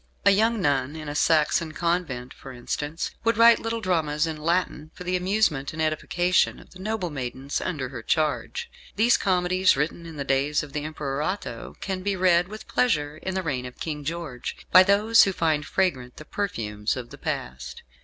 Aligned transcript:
A 0.25 0.31
young 0.31 0.59
nun 0.59 0.95
in 0.95 1.07
a 1.07 1.13
Saxon 1.13 1.73
convent, 1.73 2.33
for 2.33 2.51
instance, 2.51 3.11
would 3.23 3.37
write 3.37 3.59
little 3.59 3.81
dramas 3.81 4.25
in 4.25 4.35
Latin 4.37 4.89
for 4.95 5.03
the 5.03 5.15
amusement 5.15 5.73
and 5.73 5.79
edification 5.79 6.59
of 6.59 6.71
the 6.71 6.79
noble 6.79 7.11
maidens 7.11 7.61
under 7.61 7.89
her 7.89 8.01
charge. 8.01 8.67
These 8.95 9.15
comedies, 9.17 9.77
written 9.77 10.07
in 10.07 10.17
the 10.17 10.23
days 10.23 10.63
of 10.63 10.73
the 10.73 10.85
Emperor 10.85 11.21
Otho, 11.21 11.75
can 11.81 12.01
be 12.01 12.15
read 12.15 12.47
with 12.47 12.67
pleasure 12.67 13.17
in 13.17 13.35
the 13.35 13.43
reign 13.43 13.67
of 13.67 13.79
King 13.79 14.03
George, 14.03 14.57
by 14.71 14.81
those 14.81 15.21
who 15.25 15.31
find 15.31 15.67
fragrant 15.67 16.17
the 16.17 16.25
perfumes 16.25 16.97
of 16.97 17.11
the 17.11 17.19
past. 17.19 17.83